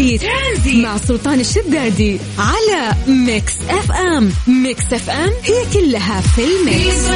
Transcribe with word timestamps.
ترانزيت, 0.00 0.22
ترانزيت. 0.22 0.84
مع 0.84 0.96
سلطان 0.96 1.40
الشدادي 1.40 2.18
على 2.38 2.94
Mix 3.08 3.60
FM. 3.70 4.30
Mix 4.62 4.92
FM 4.92 5.30
هي 5.44 5.80
كلها 5.80 6.20
في 6.20 6.42
ال 6.44 6.57
mix. 6.57 7.10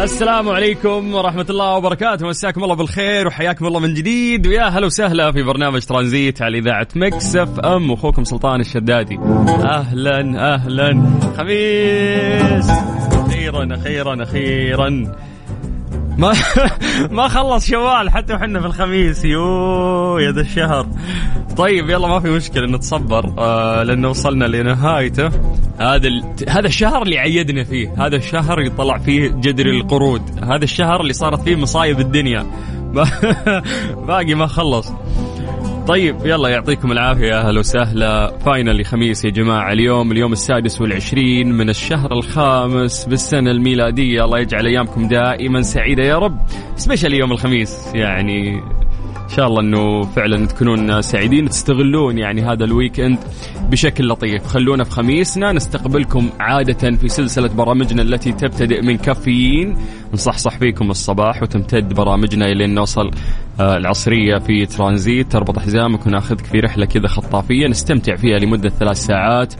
السلام 0.00 0.48
عليكم 0.48 1.14
ورحمة 1.14 1.46
الله 1.50 1.76
وبركاته. 1.76 2.26
مساكم 2.26 2.64
الله 2.64 2.74
بالخير 2.74 3.26
وحياكم 3.26 3.66
الله 3.66 3.80
من 3.80 3.94
جديد. 3.94 4.46
ويا 4.46 4.62
هلا 4.62 4.86
وسهلا 4.86 5.32
في 5.32 5.42
برنامج 5.42 5.82
ترانزيت 5.82 6.42
على 6.42 6.58
إذاعة 6.58 6.88
Mix 6.96 7.36
FM. 7.36 7.90
وأخوكم 7.90 8.24
سلطان 8.24 8.60
الشدادي. 8.60 9.18
أهلا 9.48 10.54
أهلا. 10.54 11.18
خميس. 11.36 12.70
أخيرا 13.12 13.74
أخيرا 13.74 14.22
أخيرا. 14.22 15.16
ما 16.18 16.32
ما 17.10 17.28
خلص 17.28 17.66
شوال 17.66 18.10
حتى 18.10 18.34
وحنا 18.34 18.60
في 18.60 18.66
الخميس. 18.66 19.24
يو 19.24 20.18
يا 20.18 20.32
ذا 20.32 20.40
الشهر 20.40 20.86
طيب 21.56 21.90
يلا 21.90 22.08
ما 22.08 22.20
في 22.20 22.30
مشكله 22.30 22.66
نتصبر 22.66 23.32
آه 23.38 23.82
لأنه 23.82 24.08
وصلنا 24.08 24.44
لنهايته 24.44 25.30
هذا 25.78 26.08
ال... 26.08 26.24
هذا 26.48 26.66
الشهر 26.66 27.02
اللي 27.02 27.18
عيدنا 27.18 27.64
فيه 27.64 27.94
هذا 27.98 28.16
الشهر 28.16 28.58
اللي 28.58 28.70
طلع 28.70 28.98
فيه 28.98 29.28
جدر 29.28 29.66
القرود 29.66 30.22
هذا 30.44 30.64
الشهر 30.64 31.00
اللي 31.00 31.12
صارت 31.12 31.40
فيه 31.40 31.56
مصايب 31.56 32.00
الدنيا 32.00 32.46
باقي 34.06 34.34
ما 34.34 34.46
خلص 34.46 34.92
طيب 35.88 36.16
يلا 36.24 36.48
يعطيكم 36.48 36.92
العافية. 36.92 37.38
أهلا 37.38 37.58
وسهلا. 37.58 38.38
فاينل 38.38 38.84
خميس 38.84 39.24
يا 39.24 39.30
جماعة. 39.30 39.72
اليوم 39.72 40.12
اليوم 40.12 40.32
السادس 40.32 40.80
والعشرين 40.80 41.52
من 41.52 41.68
الشهر 41.68 42.12
الخامس 42.12 43.04
بالسنة 43.04 43.50
الميلادية. 43.50 44.24
الله 44.24 44.38
يجعل 44.38 44.66
أيامكم 44.66 45.08
دائما 45.08 45.62
سعيدة 45.62 46.02
يا 46.02 46.18
رب. 46.18 46.38
special 46.76 47.14
يوم 47.14 47.32
الخميس. 47.32 47.94
يعني 47.94 48.62
إن 49.22 49.36
شاء 49.36 49.46
الله 49.46 49.60
إنه 49.60 50.02
فعلا 50.02 50.46
تكونون 50.46 51.02
سعيدين 51.02 51.48
تستغلون 51.48 52.18
يعني 52.18 52.42
هذا 52.42 52.64
ال 52.64 53.00
weekend 53.00 53.18
بشكل 53.70 54.08
لطيف. 54.08 54.46
خلونا 54.46 54.84
في 54.84 54.90
خميسنا. 54.90 55.52
نستقبلكم 55.52 56.30
عادة 56.40 56.96
في 56.96 57.08
سلسلة 57.08 57.48
برامجنا 57.48 58.02
التي 58.02 58.32
تبتدئ 58.32 58.82
من 58.82 58.96
كافيين. 58.96 59.76
نصحصح 60.14 60.58
فيكم 60.58 60.90
الصباح 60.90 61.42
وتمتد 61.42 61.94
برامجنا 61.94 62.46
إلى 62.46 62.66
نوصل 62.66 63.10
العصرية 63.60 64.38
في 64.38 64.66
ترانزيت 64.66 65.32
تربط 65.32 65.58
حزامك 65.58 66.06
وناخذك 66.06 66.44
في 66.44 66.60
رحلة 66.60 66.86
كذا 66.86 67.06
خطافية. 67.06 67.68
نستمتع 67.68 68.16
فيها 68.16 68.38
لمدة 68.38 68.68
ثلاث 68.68 68.96
ساعات. 68.96 69.54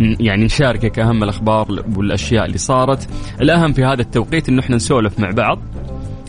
يعني 0.00 0.44
نشاركك 0.44 0.98
أهم 0.98 1.22
الأخبار 1.22 1.84
والأشياء 1.96 2.44
اللي 2.44 2.58
صارت. 2.58 3.08
الأهم 3.40 3.72
في 3.72 3.84
هذا 3.84 4.02
التوقيت 4.02 4.48
انه 4.48 4.60
إحنا 4.60 4.76
نسولف 4.76 5.20
مع 5.20 5.30
بعض. 5.30 5.58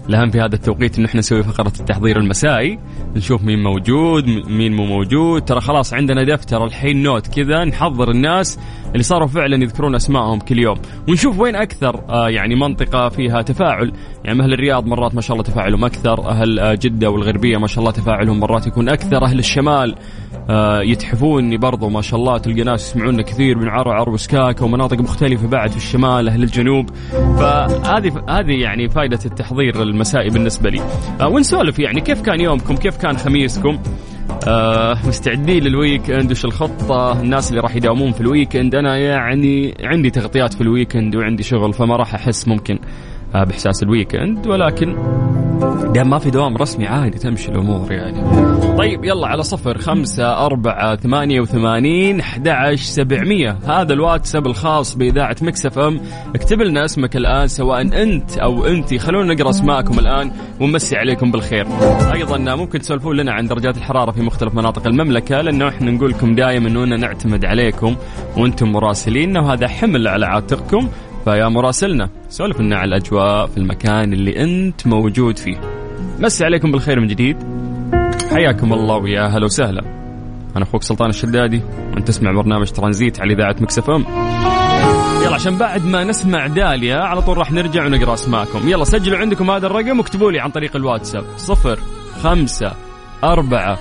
الأهم 0.10 0.30
في 0.30 0.40
هذا 0.40 0.56
التوقيت 0.56 0.98
إنه 0.98 1.08
إحنا 1.08 1.20
نسوي 1.20 1.44
فقرة 1.44 1.74
التحضير 1.80 2.20
المسائي. 2.20 2.80
نشوف 3.16 3.44
مين 3.44 3.64
موجود 3.64 4.28
مين 4.28 4.74
مو 4.74 4.86
موجود. 4.86 5.46
ترى 5.46 5.62
خلاص 5.62 5.94
عندنا 5.94 6.24
دفتر 6.24 6.66
الحين 6.66 7.04
نوت 7.04 7.28
كذا 7.28 7.66
نحضر 7.66 8.12
الناس. 8.12 8.60
اللي 8.96 9.04
صاروا 9.04 9.28
فعلا 9.28 9.64
يذكرون 9.64 9.96
اسمائهم 9.96 10.40
كل 10.40 10.60
يوم. 10.60 10.78
ونشوف 11.10 11.40
وين 11.40 11.56
أكثر 11.56 12.02
آه 12.10 12.30
يعني 12.30 12.56
منطقة 12.56 13.10
فيها 13.10 13.42
تفاعل. 13.42 13.92
يعني 14.24 14.44
أهل 14.44 14.54
الرياض 14.54 14.86
مرات 14.86 15.16
ما 15.16 15.22
شاء 15.22 15.34
الله 15.34 15.44
تفاعلهم 15.44 15.86
أكثر 15.86 16.30
أهل 16.30 16.60
آه 16.60 16.74
جدة 16.74 17.10
والغربية 17.10 17.58
ما 17.58 17.68
شاء 17.68 17.80
الله 17.80 17.92
تفاعلهم 17.92 18.40
مرات 18.40 18.68
يكون 18.68 18.90
أكثر. 18.90 19.26
أهل 19.26 19.40
الشمال 19.40 19.96
آه 20.50 20.82
يتحفوني 20.82 21.58
برضو 21.58 21.90
ما 21.90 22.02
شاء 22.02 22.20
الله. 22.20 22.38
تلقى 22.38 22.64
ناس 22.64 22.90
يسمعونا 22.90 23.22
كثير 23.22 23.58
من 23.58 23.68
عرعر 23.68 24.10
وسكاكا 24.10 24.66
ومناطق 24.66 25.00
مختلفة 25.00 25.48
بعد 25.48 25.70
في 25.70 25.78
الشمال 25.78 26.30
أهل 26.30 26.44
الجنوب. 26.44 26.90
فهذه 27.12 28.24
هذه 28.30 28.62
يعني 28.62 28.90
فائده 28.90 29.20
التحضير 29.26 29.82
المسائي 29.82 30.30
بالنسبة 30.30 30.70
لي. 30.70 30.82
ونسولف 31.24 31.80
يعني 31.80 32.02
كيف 32.02 32.22
كان 32.22 32.42
يومكم؟ 32.42 32.76
كيف 32.76 32.98
كان 32.98 33.18
خميسكم؟ 33.18 33.80
آه 34.48 34.98
مستعدين 35.08 35.64
لل 35.64 36.12
weekend 36.12 36.32
وش 36.32 36.46
الخطة؟ 36.46 37.22
الناس 37.22 37.50
اللي 37.50 37.62
راح 37.62 37.76
يداومون 37.76 38.12
في 38.12 38.22
ال 38.22 38.56
weekend 38.56 38.76
أنا 38.76 38.98
يعني 38.98 39.74
عندي 39.84 40.10
تغطيات 40.10 40.54
في 40.54 40.62
ال 40.62 40.96
weekend 40.96 41.16
وعندي 41.16 41.44
شغل 41.44 41.74
فما 41.74 41.96
راح 41.96 42.14
أحس 42.16 42.48
ممكن 42.48 42.80
آه 43.36 43.44
بإحساس 43.44 43.84
ال 43.84 44.16
weekend 44.16 44.48
ولكن 44.48 44.96
دام 45.94 46.10
ما 46.10 46.20
في 46.20 46.30
دوام 46.30 46.58
رسمي 46.58 46.88
عادي 46.88 47.18
تمشي 47.18 47.52
الأمور 47.52 47.92
يعني. 47.92 48.22
طيب 48.78 49.06
يلا 49.06 49.28
على 49.28 49.44
صفر 49.44 49.78
خمسة 49.78 50.46
أربعة 50.46 50.96
ثمانية 50.96 51.42
وثمانين 51.42 52.20
أحد 52.20 52.50
سبعمية. 52.76 53.58
هذا 53.68 53.94
الواتساب 53.94 54.48
الخاص 54.48 54.96
بإذاعة 54.96 55.36
Mix 55.42 55.80
FM. 55.80 56.02
اكتب 56.36 56.62
لنا 56.62 56.86
اسمك 56.86 57.16
الآن 57.16 57.48
سواء 57.48 57.82
أنت 57.82 58.38
أو 58.38 58.66
أنت. 58.66 58.96
خلونا 58.96 59.34
نقرأ 59.34 59.50
أسماءكم 59.50 60.00
الآن 60.00 60.32
ونمسي 60.62 60.98
عليكم 60.98 61.32
بالخير. 61.32 61.68
أيضا 62.14 62.38
ممكن 62.56 62.80
تسولفون 62.80 63.18
لنا 63.18 63.32
عن 63.32 63.48
درجات 63.48 63.78
الحرارة 63.78 64.12
في 64.12 64.22
مختلف 64.22 64.56
مناطق 64.56 64.88
المملكة 64.88 65.42
لأنه 65.42 65.68
إحنا 65.68 65.92
نقول 65.92 66.10
لكم 66.10 66.36
دائما 66.36 66.68
أننا 66.68 66.98
نعتمد 66.98 67.46
عليكم 67.46 67.96
وأنتم 68.38 68.72
مراسلين 68.72 69.38
وهذا 69.38 69.68
حمل 69.68 70.08
على 70.08 70.26
عاتقكم. 70.26 70.90
فيا 71.26 71.48
مراسلنا. 71.48 72.10
سولف 72.30 72.62
لنا 72.62 72.78
على 72.78 72.88
الأجواء 72.88 73.48
في 73.48 73.58
المكان 73.58 74.14
اللي 74.14 74.44
أنت 74.44 74.88
موجود 74.88 75.38
فيه. 75.38 75.58
مسي 76.20 76.46
عليكم 76.46 76.72
بالخير 76.72 77.00
من 77.00 77.08
جديد. 77.08 77.38
حياكم 78.32 78.74
الله 78.74 78.96
ويا 78.96 79.28
هلا 79.28 79.46
وسهلا. 79.46 79.82
أنا 80.56 80.64
أخوك 80.64 80.84
سلطان 80.84 81.10
الشدادي. 81.10 81.62
وانت 81.94 82.08
تسمع 82.08 82.32
برنامج 82.32 82.72
ترانزيت 82.72 83.22
على 83.22 83.34
إذاعة 83.34 83.56
مكسف 83.60 83.90
إم. 83.90 84.06
يلا 85.26 85.36
عشان 85.36 85.58
بعد 85.58 85.86
ما 85.86 86.04
نسمع 86.04 86.48
داليا 86.48 86.98
على 86.98 87.22
طول 87.22 87.38
راح 87.38 87.52
نرجع 87.52 87.86
ونقرأ 87.86 88.14
أسماءكم. 88.14 88.70
يلا 88.70 88.84
سجلوا 88.84 89.18
عندكم 89.18 89.52
هذا 89.52 89.68
الرقم 89.68 90.00
واكتبوا 90.00 90.32
لي 90.32 90.40
عن 90.40 90.50
طريق 90.50 90.76
الواتساب. 90.76 91.24
صفر 91.38 91.80
خمسة 92.24 92.72
أربعة 93.24 93.80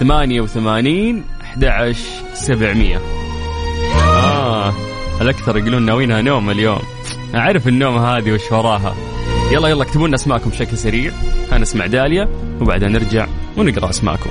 ثمانية 0.00 0.40
وثمانين 0.40 1.24
أحد 1.42 1.94
سبعمية. 2.32 3.19
الأكثر 5.20 5.56
يقولون 5.56 5.82
ناوينها 5.82 6.22
نوم 6.22 6.50
اليوم؟ 6.50 6.82
أعرف 7.34 7.68
النوم 7.68 7.98
هذه 7.98 8.32
وش 8.32 8.52
وراها. 8.52 8.96
يلا 9.52 9.68
يلا 9.68 9.82
اكتبوا 9.82 10.08
لنا 10.08 10.16
أسماءكم 10.16 10.50
بشكل 10.50 10.78
سريع. 10.78 11.12
هنسمع 11.52 11.86
داليا 11.86 12.28
وبعدها 12.60 12.88
نرجع 12.88 13.26
ونقرأ 13.56 13.90
أسماءكم. 13.90 14.30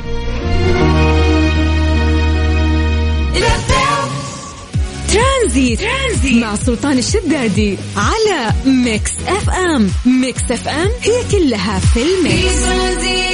ترانزيت. 5.14 5.80
ترانزيت 5.80 6.44
مع 6.44 6.56
سلطان 6.56 6.98
الشدادي 6.98 7.78
على 7.98 8.54
Mix 8.66 9.12
FM. 9.28 9.90
Mix 10.06 10.52
FM 10.52 10.90
هي 11.02 11.24
كلها 11.32 11.80
في 11.80 12.00
ال 12.02 12.27
mix. 12.27 13.29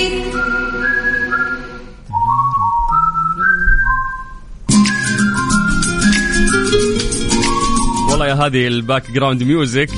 والله 8.16 8.28
يا 8.28 8.34
هذه 8.34 8.68
ال 8.68 9.12
background 9.12 9.44
music 9.44 9.90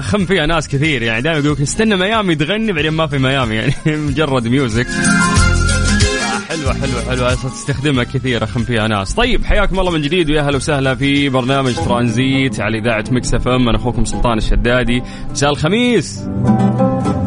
خم 0.00 0.24
فيها 0.26 0.46
ناس 0.46 0.68
كثير 0.68 1.02
يعني. 1.02 1.22
دائما 1.22 1.38
يقولك 1.38 1.60
استنى 1.60 1.96
ميامي 1.96 2.34
تغني 2.34 2.72
بعدين 2.72 2.90
ما 2.90 3.06
في 3.06 3.18
ميامي 3.18 3.54
يعني. 3.54 3.74
مجرد 4.06 4.48
music 4.48 4.86
حلوة 6.48 6.72
حلوة 6.74 7.10
حلوة. 7.10 7.34
تستخدمها 7.34 8.04
كثير 8.04 8.44
أخم 8.44 8.64
فيها 8.64 8.88
ناس. 8.88 9.14
طيب 9.14 9.44
حياكم 9.44 9.80
الله 9.80 9.90
من 9.90 10.02
جديد 10.02 10.30
ويا 10.30 10.40
أهلا 10.40 10.56
وسهلا 10.56 10.94
في 10.94 11.28
برنامج 11.28 11.74
ترانزيت 11.74 12.60
على 12.60 12.78
إذاعة 12.78 13.04
Mix 13.10 13.34
FM. 13.34 13.68
أنا 13.68 13.78
أخوكم 13.78 14.04
سلطان 14.04 14.38
الشدادي. 14.38 15.02
مساء 15.30 15.50
الخميس. 15.50 16.20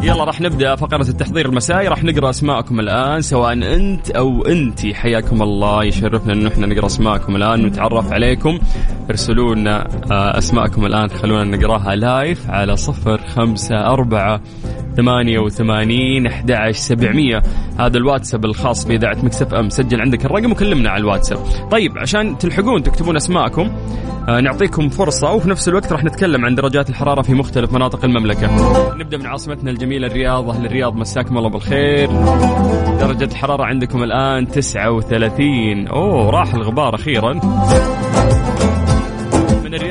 يلا 0.02 0.24
راح 0.24 0.40
نبدأ 0.40 0.76
فقرة 0.76 1.08
التحضير 1.08 1.46
المسائي. 1.46 1.88
راح 1.88 2.04
نقرأ 2.04 2.30
أسماءكم 2.30 2.80
الآن 2.80 3.20
سواء 3.20 3.52
أنت 3.52 4.10
أو 4.10 4.46
انتي 4.46 4.94
حياكم 4.94 5.42
الله 5.42 5.84
يشرفنا 5.84 6.32
انه 6.32 6.48
إحنا 6.48 6.66
نقرأ 6.66 6.86
أسماءكم 6.86 7.36
الآن 7.36 7.64
ونتعرف 7.64 8.12
عليكم. 8.12 8.58
ارسلوا 9.10 9.54
لنا 9.54 9.88
آه، 10.12 10.38
أسماءكم 10.38 10.86
الآن 10.86 11.08
خلونا 11.08 11.56
نقرأها 11.56 11.94
live 11.94 12.50
على 12.50 12.76
صفر 12.76 13.20
خمسة 13.28 13.76
أربعة 13.76 14.40
ثمانية 14.96 15.38
وثمانين 15.38 16.26
أحد 16.26 16.70
سبعمية. 16.70 17.42
هذا 17.78 17.96
الواتساب 17.98 18.44
الخاص 18.44 18.84
بإذاعة 18.84 19.16
Mix 19.22 19.54
FM. 19.54 19.68
سجل 19.68 20.00
عندك 20.00 20.24
الرقم 20.24 20.52
وكلمنا 20.52 20.90
على 20.90 21.00
الواتساب. 21.00 21.38
طيب 21.70 21.98
عشان 21.98 22.38
تلحقون 22.38 22.82
تكتبون 22.82 23.16
أسماءكم 23.16 23.70
آه 24.28 24.40
نعطيكم 24.40 24.88
فرصة 24.88 25.32
وفي 25.32 25.50
نفس 25.50 25.68
الوقت 25.68 25.92
راح 25.92 26.04
نتكلم 26.04 26.44
عن 26.44 26.54
درجات 26.54 26.90
الحرارة 26.90 27.22
في 27.22 27.34
مختلف 27.34 27.72
مناطق 27.72 28.04
المملكة. 28.04 28.48
نبدأ 28.96 29.16
من 29.16 29.26
عاصمتنا 29.26 29.70
الجميلة 29.70 30.06
الرياض. 30.06 30.50
أهل 30.50 30.66
الرياض 30.66 30.96
مساكم 30.96 31.38
الله 31.38 31.50
بالخير. 31.50 32.10
درجة 33.00 33.24
الحرارة 33.24 33.64
عندكم 33.64 34.02
الآن 34.02 34.48
39 34.48 35.88
أوه 35.88 36.30
راح 36.30 36.54
الغبار 36.54 36.94
أخيرا. 36.94 37.40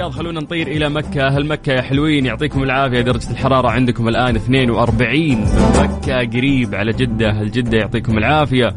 الرياض 0.01 0.18
خلونا 0.18 0.39
نطير 0.39 0.68
إلى 0.68 0.89
مكة. 0.89 1.27
أهل 1.27 1.48
مكة 1.48 1.74
يا 1.74 1.81
حلوين 1.81 2.25
يعطيكم 2.25 2.63
العافية. 2.63 3.01
درجة 3.01 3.31
الحرارة 3.31 3.69
عندكم 3.69 4.07
الآن 4.07 4.36
42 4.36 5.38
من 5.38 5.45
مكة 5.80 6.18
قريب 6.18 6.75
على 6.75 6.92
جدة 6.92 7.30
أهل 7.30 7.51
جدة 7.51 7.77
يعطيكم 7.77 8.18
العافية. 8.18 8.69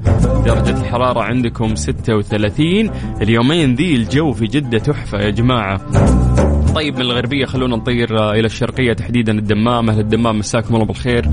درجة 0.46 0.80
الحرارة 0.80 1.20
عندكم 1.22 1.74
36 1.74 2.90
اليومين 3.22 3.74
ذي 3.74 3.96
الجو 3.96 4.32
في 4.32 4.46
جدة 4.46 4.78
تحفة 4.78 5.18
يا 5.18 5.30
جماعة. 5.30 5.80
طيب 6.74 6.94
من 6.94 7.00
الغربية. 7.00 7.44
خلونا 7.44 7.76
نطير 7.76 8.18
آه، 8.18 8.32
إلى 8.32 8.46
الشرقية 8.46 8.92
تحديدا 8.92 9.32
الدمام. 9.32 9.90
أهل 9.90 10.00
الدمام 10.00 10.38
مساكم 10.38 10.74
الله 10.74 10.86
بالخير. 10.86 11.26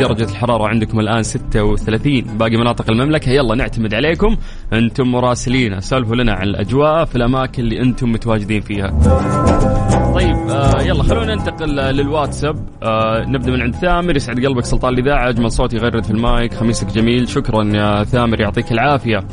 درجة 0.00 0.24
الحرارة 0.24 0.68
عندكم 0.68 1.00
الآن 1.00 1.22
36 1.22 2.24
باقي 2.38 2.56
مناطق 2.56 2.90
المملكة. 2.90 3.30
يلا 3.30 3.54
نعتمد 3.54 3.94
عليكم. 3.94 4.36
أنتم 4.72 5.12
مراسلين. 5.12 5.80
سالفوا 5.80 6.16
لنا 6.16 6.32
عن 6.32 6.48
الأجواء 6.48 7.04
في 7.04 7.16
الأماكن 7.16 7.62
اللي 7.62 7.82
أنتم 7.82 8.12
متواجدين 8.12 8.60
فيها. 8.60 10.05
طيب 10.16 10.36
آه 10.50 10.82
يلا 10.82 11.02
خلونا 11.02 11.34
ننتقل 11.34 11.76
للواتساب. 11.76 12.56
آه 12.82 13.24
نبدأ 13.26 13.50
من 13.50 13.62
عند 13.62 13.74
ثامر. 13.74 14.16
يسعد 14.16 14.46
قلبك 14.46 14.64
سلطان 14.64 14.94
الإذاعة 14.94 15.28
أجمل 15.28 15.52
صوت 15.52 15.74
يغرد 15.74 16.04
في 16.04 16.10
المايك. 16.10 16.54
خميسك 16.54 16.86
جميل 16.86 17.28
شكرا 17.28 17.64
يا 17.64 18.04
ثامر 18.04 18.40
يعطيك 18.40 18.72
العافية. 18.72 19.24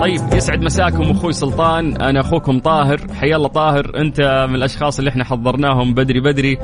طيب 0.00 0.20
يسعد 0.32 0.62
مساكم 0.62 1.10
أخوي 1.10 1.32
سلطان. 1.32 2.02
أنا 2.02 2.20
أخوكم 2.20 2.58
طاهر. 2.58 3.00
حيا 3.20 3.36
الله 3.36 3.48
طاهر. 3.48 3.92
أنت 3.96 4.46
من 4.48 4.54
الأشخاص 4.54 4.98
اللي 4.98 5.10
إحنا 5.10 5.24
حضرناهم 5.24 5.94
بدري 5.94 6.20
بدري. 6.20 6.58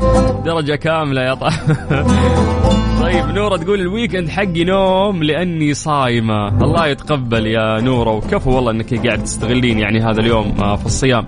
درجة 0.44 0.74
كاملة 0.74 1.22
يا 1.22 1.34
طاهر. 1.34 1.76
طيب 3.02 3.24
نورة 3.26 3.56
تقول 3.56 3.80
ال 3.80 3.86
weekend 3.86 4.28
حقي 4.28 4.64
نوم 4.64 5.22
لأني 5.22 5.74
صايمة. 5.74 6.48
الله 6.48 6.86
يتقبل 6.86 7.46
يا 7.46 7.80
نورة. 7.80 8.10
وكفو 8.10 8.50
والله 8.50 8.70
إنك 8.70 9.06
قاعد 9.06 9.24
تستغلين 9.24 9.78
يعني 9.78 10.00
هذا 10.00 10.20
اليوم 10.20 10.54
آه، 10.60 10.76
في 10.76 10.86
الصيام. 10.86 11.26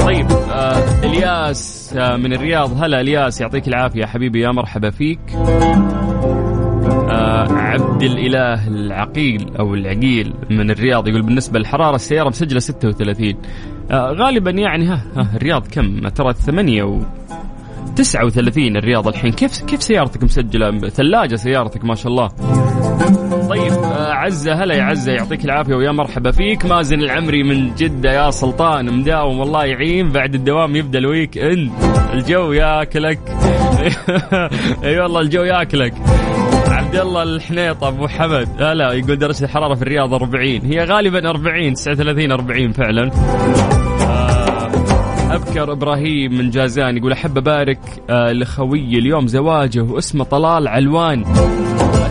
طيب 0.00 0.26
آه 0.30 1.04
إلياس 1.04 1.91
آه 1.96 2.16
من 2.16 2.32
الرياض. 2.32 2.82
هلا 2.84 3.00
إلياس 3.00 3.40
يعطيك 3.40 3.68
العافية. 3.68 4.06
حبيبي 4.06 4.40
يا 4.40 4.50
مرحبا 4.50 4.90
فيك. 4.90 5.20
آه 7.10 7.52
عبد 7.52 8.02
الإله 8.02 8.68
العقيل 8.68 9.56
أو 9.58 9.74
العقيل 9.74 10.34
من 10.50 10.70
الرياض 10.70 11.08
يقول 11.08 11.22
بالنسبة 11.22 11.58
للحرارة 11.58 11.94
السيارة 11.94 12.28
مسجلة 12.28 12.60
36 12.60 13.34
آه 13.90 14.12
غالبا 14.12 14.50
يعني 14.50 14.86
ها, 14.86 15.02
ها 15.16 15.26
الرياض 15.36 15.66
كم؟ 15.66 16.08
ترى 16.08 16.32
8 16.32 16.82
و 16.82 17.00
39 17.96 18.76
الرياض 18.76 19.08
الحين. 19.08 19.32
كيف 19.32 19.62
كيف 19.62 19.82
سيارتك 19.82 20.22
مسجلة؟ 20.24 20.78
ثلاجة 20.78 21.34
سيارتك 21.36 21.84
ما 21.84 21.94
شاء 21.94 22.12
الله. 22.12 22.30
عزة 24.14 24.52
هلا 24.52 24.74
يا 24.74 24.82
عزة 24.82 25.12
يعطيك 25.12 25.44
العافية 25.44 25.74
ويا 25.74 25.92
مرحبا 25.92 26.30
فيك. 26.30 26.66
مازن 26.66 27.00
العمري 27.00 27.42
من 27.42 27.74
جدة 27.74 28.12
يا 28.12 28.30
سلطان 28.30 28.98
مداوم 28.98 29.40
والله 29.40 29.64
يعين. 29.64 30.08
بعد 30.08 30.34
الدوام 30.34 30.76
يبدأ 30.76 30.98
الويك 30.98 31.38
إند. 31.38 31.70
الجو 32.12 32.52
ياكلك. 32.52 33.18
أي 34.84 35.00
والله 35.00 35.20
الجو 35.20 35.42
ياكلك. 35.42 35.94
عبد 36.68 36.96
الله 36.96 37.22
الحنيط 37.22 37.84
أبو 37.84 38.08
حمد. 38.08 38.48
هلا 38.62 38.92
يقول 38.92 39.18
درجة 39.18 39.44
الحرارة 39.44 39.74
في 39.74 39.82
الرياض 39.82 40.14
40 40.14 40.44
هي 40.44 40.84
غالبا 40.84 41.30
40 41.30 41.74
39 41.74 42.32
40 42.32 42.72
فعلا. 42.72 43.10
آه، 44.00 44.70
أبكر 45.34 45.72
إبراهيم 45.72 46.38
من 46.38 46.50
جازان 46.50 46.96
يقول 46.96 47.12
أحب 47.12 47.38
أبارك 47.38 47.78
آه 48.10 48.32
لخوي 48.32 48.98
اليوم 48.98 49.26
زواجه 49.26 49.80
واسمه 49.80 50.24
طلال 50.24 50.68
علوان. 50.68 51.24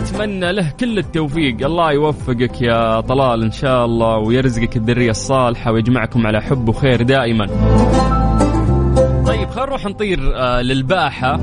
أتمنى 0.02 0.52
له 0.52 0.72
كل 0.80 0.98
التوفيق. 0.98 1.66
الله 1.66 1.92
يوفقك 1.92 2.62
يا 2.62 3.00
طلال 3.00 3.42
إن 3.42 3.50
شاء 3.52 3.84
الله 3.84 4.16
ويرزقك 4.16 4.76
الذرية 4.76 5.10
الصالحة 5.10 5.72
ويجمعكم 5.72 6.26
على 6.26 6.42
حب 6.42 6.68
وخير 6.68 7.02
دائما. 7.02 7.46
طيب 9.26 9.50
خلينا 9.50 9.66
نروح 9.66 9.86
نطير 9.86 10.32
آه 10.34 10.62
للباحة. 10.62 11.36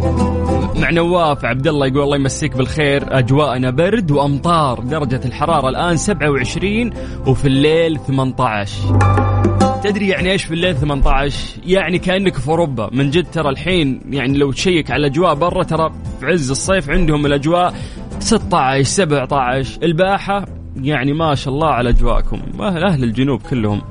مع 0.76 0.90
نواف 0.90 1.46
عبد 1.46 1.68
الله 1.68 1.88
يقول 1.88 2.04
الله 2.04 2.16
يمسيك 2.16 2.58
بالخير. 2.58 3.20
أجواءنا 3.20 3.70
برد 3.70 4.12
وأمطار. 4.12 4.80
درجة 4.80 5.22
الحرارة 5.26 5.70
الآن 5.70 5.98
27 5.98 6.94
وفي 7.28 7.48
الليل 7.48 8.00
18 8.08 9.80
تدري 9.84 10.08
يعني 10.08 10.32
إيش 10.32 10.44
في 10.44 10.54
الليل 10.54 10.76
18 10.76 11.62
يعني 11.66 12.00
كأنك 12.00 12.36
في 12.36 12.48
أوروبا. 12.48 12.90
من 12.92 13.10
جد 13.10 13.32
ترى 13.32 13.50
الحين 13.50 14.02
يعني 14.10 14.38
لو 14.38 14.52
تشيك 14.52 14.92
على 14.92 15.00
الأجواء 15.08 15.34
برا 15.34 15.64
ترى 15.64 15.92
في 16.20 16.26
عز 16.26 16.52
الصيف 16.52 16.90
عندهم 16.90 17.26
الأجواء 17.26 17.74
16 18.20 18.84
17 18.84 19.80
الباحة 19.84 20.46
يعني 20.82 21.14
ما 21.14 21.36
شاء 21.36 21.54
الله 21.54 21.68
على 21.68 21.90
أجواءكم. 21.90 22.40
أهل 22.60 22.84
أهل 22.84 23.04
الجنوب 23.04 23.42
كلهم. 23.42 23.82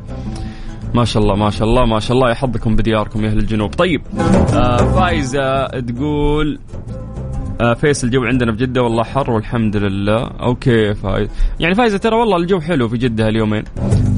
ما 0.95 1.05
شاء 1.05 1.23
الله 1.23 1.37
ما 1.37 1.51
شاء 1.51 1.69
الله 1.69 1.85
ما 1.87 2.01
شاء 2.01 2.17
الله 2.17 2.31
يحفظكم 2.31 2.77
بدياركم 2.77 3.25
يا 3.25 3.29
أهل 3.31 3.39
الجنوب. 3.39 3.71
طيب 3.75 4.03
آه 4.55 4.77
فايزة 4.77 5.67
تقول 5.67 6.59
آه 7.61 7.75
فيصل 7.75 8.07
الجو 8.07 8.25
عندنا 8.25 8.53
في 8.53 8.59
جدة 8.59 8.83
والله 8.83 9.03
حر 9.05 9.31
والحمد 9.31 9.77
لله. 9.77 10.31
okay 10.41 10.95
فايز. 10.95 11.29
يعني 11.61 11.75
فايزة 11.75 11.99
ترى 11.99 12.17
والله 12.17 12.37
الجو 12.37 12.61
حلو 12.61 12.89
في 12.89 12.97
جدة 12.99 13.29
اليومين 13.29 13.65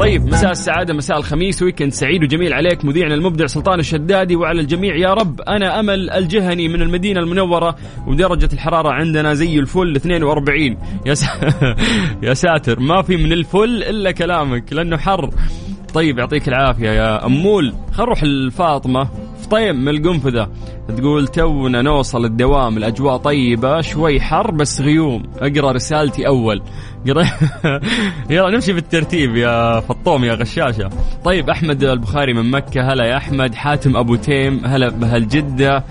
طيب 0.00 0.26
مساء 0.26 0.50
السعادة 0.50 0.94
مساء 0.94 1.19
الخميس 1.19 1.62
weekend 1.62 1.93
سعيد 1.93 2.23
وجميل 2.23 2.52
عليك 2.52 2.85
مذيعنا 2.85 3.14
المبدع 3.14 3.47
سلطان 3.47 3.79
الشدادي 3.79 4.37
وعلى 4.37 4.61
الجميع. 4.61 4.97
يا 4.97 5.14
رب 5.14 5.41
أنا 5.41 5.81
أمل 5.81 6.11
الجهني 6.11 6.69
من 6.69 6.82
المدينة 6.82 7.20
المنورة 7.20 7.76
ودرجة 8.06 8.49
الحرارة 8.52 8.93
عندنا 8.93 9.35
زي 9.35 9.58
الفل 9.58 9.97
42 9.97 10.76
يا 11.06 11.14
س... 11.14 11.25
يا 12.23 12.35
ساتر 12.35 12.81
ما 12.81 13.02
في 13.02 13.17
من 13.17 13.32
الفل 13.32 13.82
إلا 13.82 14.11
كلامك 14.11 14.73
لأنه 14.73 14.97
حر. 14.97 15.31
طيب 15.94 16.19
يعطيك 16.19 16.49
العافية 16.49 16.91
يا 16.91 17.26
أمول. 17.26 17.75
خل 17.93 18.02
نروح 18.02 18.25
لفاطمة. 18.25 19.08
فطيم 19.50 19.76
من 19.76 19.88
القنفذة. 19.88 20.49
تقول 20.97 21.29
تونا 21.29 21.82
نوصل 21.82 22.25
الدوام 22.25 22.76
الأجواء 22.76 23.17
طيبة 23.17 23.81
شوي 23.81 24.20
حر 24.20 24.50
بس 24.50 24.81
غيوم. 24.81 25.23
أقرأ 25.38 25.73
رسالتي 25.73 26.26
أول. 26.26 26.62
يلا 28.31 28.50
نمشي 28.50 28.73
بالترتيب 28.73 29.37
يا 29.37 29.81
فطوم 29.81 30.25
يا 30.25 30.35
غشاشة. 30.35 30.91
طيب 31.25 31.50
أحمد 31.50 31.85
البخاري 31.85 32.35
من 32.35 32.50
مكة. 32.50 32.93
هلا 32.93 33.05
يا 33.05 33.17
أحمد. 33.17 33.55
حاتم 33.55 33.97
أبو 33.97 34.17
تيم. 34.17 34.61
هلا 34.64 34.88
بهالجدة. 34.88 35.85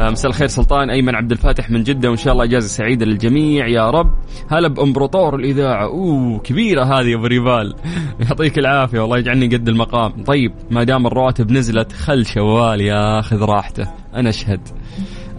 مساء 0.00 0.30
الخير 0.30 0.48
سلطان 0.48 0.90
أيمن 0.90 1.14
عبد 1.14 1.32
الفاتح 1.32 1.70
من 1.70 1.82
جدة 1.82 2.08
وإن 2.08 2.16
شاء 2.16 2.32
الله 2.32 2.44
إجازة 2.44 2.68
سعيدة 2.68 3.06
للجميع 3.06 3.68
يا 3.68 3.90
رب. 3.90 4.10
هلا 4.48 4.68
بأمبراطور 4.68 5.34
الإذاعة. 5.34 5.86
أوه 5.86 6.38
كبيرة 6.38 6.84
هذه 6.84 7.14
أبو 7.14 7.26
ريفال. 7.26 7.74
يعطيك 8.20 8.58
العافية 8.58 9.00
والله 9.00 9.18
يجعلني 9.18 9.56
قد 9.56 9.68
المقام. 9.68 10.24
طيب 10.24 10.52
ما 10.70 10.84
دام 10.84 11.06
الرواتب 11.06 11.50
نزلت 11.52 11.92
خل 11.92 12.26
شوال 12.26 12.80
ياخذ 12.80 13.42
راحته. 13.42 13.88
أنا 14.14 14.28
أشهد. 14.28 14.60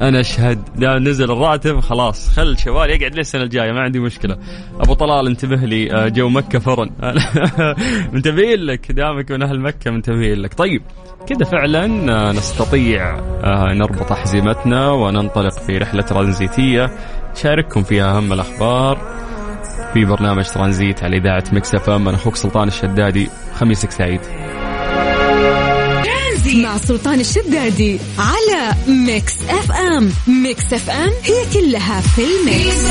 أنا 0.02 0.20
أشهد. 0.20 0.60
دام 0.76 1.04
نزل 1.04 1.32
الراتب 1.32 1.80
خلاص. 1.80 2.30
خل 2.30 2.58
شوال 2.58 2.90
يقعد 2.90 3.16
للسنة 3.16 3.44
الجاية 3.44 3.72
ما 3.72 3.82
عندي 3.82 4.00
مشكلة. 4.00 4.38
أبو 4.80 4.94
طلال 4.94 5.28
انتبه 5.28 5.56
لي. 5.56 5.94
آه، 5.94 6.08
جو 6.08 6.30
مكة 6.30 6.60
فرن. 6.60 6.90
منتبهين 8.14 8.60
لك. 8.60 8.92
دامك 8.92 9.32
من 9.32 9.44
أهل 9.44 9.60
مكة 9.60 9.92
منتبهين 9.92 10.42
لك. 10.42 10.54
طيب 10.54 10.82
كذا 11.28 11.46
فعلا 11.46 11.86
آه، 12.14 12.32
نستطيع 12.32 13.20
آه، 13.20 13.74
نربط 13.74 14.12
أحزمتنا 14.12 14.92
وننطلق 14.92 15.60
في 15.60 15.78
رحلة 15.78 16.02
ترانزيتية. 16.02 16.92
شارككم 17.36 17.84
فيها 17.84 18.18
أهم 18.18 18.34
الأخبار 18.34 18.98
في 19.94 20.06
برنامج 20.06 20.44
ترانزيت 20.44 21.04
على 21.04 21.18
إذاعة 21.18 21.44
Mix 21.54 21.76
FM. 21.76 22.08
أنا 22.08 22.18
أخوك 22.18 22.36
سلطان 22.36 22.68
الشدادي. 22.68 23.30
خميسك 23.54 23.92
سعيد. 23.92 24.22
مع 26.56 26.78
سلطان 26.78 27.20
الشدادي 27.20 28.00
على 28.18 28.76
Mix 28.88 29.34
FM 29.50 30.12
Mix 30.28 30.74
FM 30.74 31.10
هي 31.24 31.46
كلها 31.54 32.02
في 32.02 32.22
ال 32.22 32.35
mix. 32.35 32.90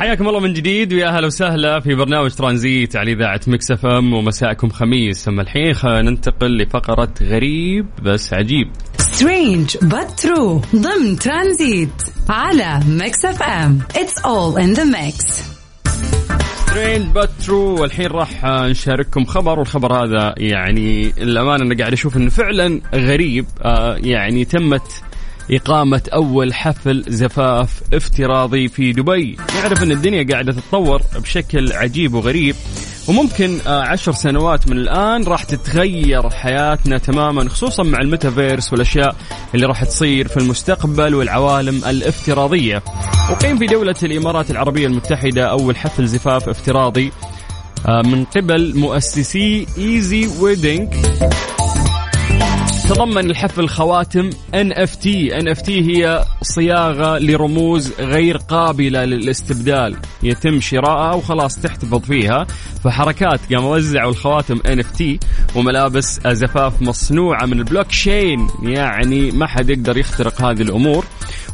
حياكم 0.00 0.28
الله 0.28 0.40
من 0.40 0.52
جديد 0.52 0.92
ويا 0.92 1.08
أهلا 1.08 1.26
وسهلا 1.26 1.80
في 1.80 1.94
برنامج 1.94 2.30
ترانزيت 2.30 2.96
على 2.96 3.12
إذاعة 3.12 3.40
Mix 3.46 3.70
FM 3.70 4.14
ومساءكم 4.14 4.68
خميس. 4.68 5.28
أما 5.28 5.42
الحين 5.42 5.74
خلينا 5.74 6.10
ننتقل 6.10 6.58
لفقرة 6.58 7.14
غريب 7.22 7.86
بس 8.02 8.32
عجيب. 8.32 8.70
strange 8.98 9.76
but 9.76 10.26
true. 10.26 10.76
ضمن 10.76 11.18
ترانزيت 11.18 12.02
على 12.28 12.80
Mix 12.88 13.24
FM 13.24 13.82
it's 13.94 14.22
all 14.24 14.56
in 14.56 14.78
the 14.78 14.84
mix. 14.84 15.53
strange 16.74 17.12
but 17.12 17.30
true 17.46 17.80
والحين 17.80 18.06
راح 18.06 18.44
نشارككم 18.44 19.24
خبر 19.24 19.58
والخبر 19.58 20.04
هذا 20.04 20.34
يعني 20.36 21.06
الأمانة 21.18 21.64
أنا 21.64 21.78
قاعد 21.78 21.92
أشوف 21.92 22.16
أنه 22.16 22.30
فعلا 22.30 22.80
غريب. 22.94 23.46
آه 23.62 23.96
يعني 23.96 24.44
تمت 24.44 25.02
إقامة 25.50 26.02
أول 26.14 26.54
حفل 26.54 27.04
زفاف 27.08 27.82
افتراضي 27.92 28.68
في 28.68 28.92
دبي. 28.92 29.36
نعرف 29.54 29.82
أن 29.82 29.90
الدنيا 29.90 30.26
قاعدة 30.30 30.52
تتطور 30.52 31.02
بشكل 31.18 31.72
عجيب 31.72 32.14
وغريب. 32.14 32.54
وممكن 33.08 33.58
آه، 33.66 33.82
عشر 33.82 34.12
سنوات 34.12 34.68
من 34.68 34.76
الآن 34.76 35.24
راح 35.24 35.44
تتغير 35.44 36.30
حياتنا 36.30 36.98
تماما 36.98 37.48
خصوصا 37.48 37.82
مع 37.82 37.98
الميتافيرس 37.98 38.72
والأشياء 38.72 39.16
اللي 39.54 39.66
راح 39.66 39.84
تصير 39.84 40.28
في 40.28 40.36
المستقبل 40.36 41.14
والعوالم 41.14 41.84
الافتراضية. 41.84 42.82
أقيم 43.30 43.58
في 43.58 43.66
دولة 43.66 43.94
الإمارات 44.02 44.50
العربية 44.50 44.86
المتحدة 44.86 45.50
أول 45.50 45.76
حفل 45.76 46.06
زفاف 46.06 46.48
افتراضي 46.48 47.12
آه، 47.86 48.02
من 48.04 48.24
قبل 48.24 48.78
مؤسسي 48.78 49.66
Easy 49.78 50.28
Wedding 50.40 50.94
تضمن 52.88 53.30
الحفل 53.30 53.68
خواتم 53.68 54.30
NFT 54.54 55.06
NFT 55.42 55.68
هي 55.68 56.24
صياغة 56.42 57.18
لرموز 57.18 57.92
غير 58.00 58.36
قابلة 58.36 59.04
للاستبدال. 59.04 59.96
يتم 60.22 60.60
شرائها 60.60 61.14
وخلاص 61.14 61.60
تحتفظ 61.60 62.00
فيها. 62.00 62.46
فحركات 62.84 63.40
قاموا 63.52 63.76
وزعوا 63.76 64.10
الخواتم 64.10 64.58
NFT 64.58 65.02
وملابس 65.56 66.20
زفاف 66.26 66.82
مصنوعة 66.82 67.46
من 67.46 67.58
البلوك 67.58 67.90
شين. 67.90 68.48
يعني 68.62 69.30
ما 69.30 69.46
حد 69.46 69.70
يقدر 69.70 69.98
يخترق 69.98 70.42
هذه 70.42 70.62
الأمور. 70.62 71.04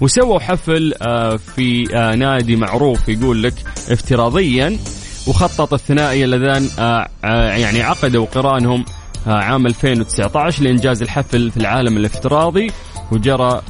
وسووا 0.00 0.38
حفل 0.38 0.94
آه، 1.02 1.36
في 1.36 1.96
آه، 1.96 2.14
نادي 2.14 2.56
معروف 2.56 3.08
يقول 3.08 3.42
لك 3.42 3.54
افتراضيا. 3.90 4.78
وخطط 5.26 5.74
الثنائي 5.74 6.24
اللذان 6.24 6.68
آه، 6.78 7.08
يعني 7.56 7.82
عقدوا 7.82 8.26
قرانهم 8.26 8.84
عام 9.26 9.66
2019 9.66 10.62
لإنجاز 10.62 11.02
الحفل 11.02 11.50
في 11.50 11.56
العالم 11.56 11.96
الافتراضي 11.96 12.70
وجرى 13.12 13.62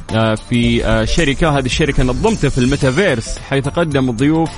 في 0.49 0.83
شركة 1.07 1.57
هذه 1.57 1.65
الشركة 1.65 2.03
نظمته 2.03 2.49
في 2.49 2.57
الميتافيرس 2.57 3.37
حيث 3.37 3.67
قدم 3.67 4.09
الضيوف 4.09 4.49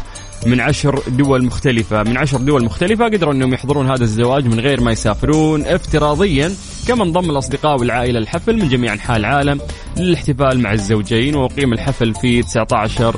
من 0.45 0.59
عشر 0.59 1.03
دول 1.07 1.45
مختلفة. 1.45 2.03
من 2.03 2.17
عشر 2.17 2.37
دول 2.37 2.65
مختلفة 2.65 3.05
قدروا 3.05 3.33
أنهم 3.33 3.53
يحضرون 3.53 3.91
هذا 3.91 4.03
الزواج 4.03 4.45
من 4.45 4.59
غير 4.59 4.81
ما 4.81 4.91
يسافرون 4.91 5.65
افتراضيا 5.65 6.51
كما 6.87 7.03
انضم 7.03 7.29
الأصدقاء 7.29 7.79
والعائلة 7.79 8.19
الحفل 8.19 8.59
من 8.59 8.69
جميع 8.69 8.93
أنحاء 8.93 9.17
العالم 9.17 9.59
للاحتفال 9.97 10.59
مع 10.59 10.73
الزوجين 10.73 11.35
وأقيم 11.35 11.73
الحفل 11.73 12.13
في 12.13 12.43
19 12.43 13.15